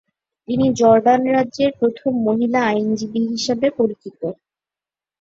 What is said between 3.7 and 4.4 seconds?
পরিচিত।